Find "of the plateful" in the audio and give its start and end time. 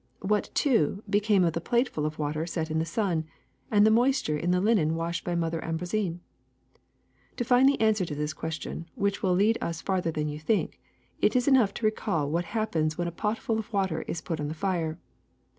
1.43-2.07